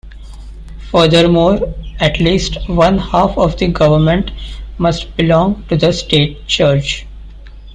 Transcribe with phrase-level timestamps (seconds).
[0.89, 4.31] Furthermore, at least one half of the Government
[4.79, 7.05] must belong to the state church.